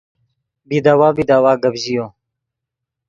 [0.67, 2.05] بیداوا بیداوا گپ ژیو